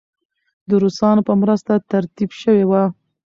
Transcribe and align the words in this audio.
د 0.69 0.71
روسانو 0.83 1.21
په 1.27 1.33
مرسته 1.41 1.73
ترتیب 1.91 2.29
شوې 2.41 2.63
وه. 2.69 2.83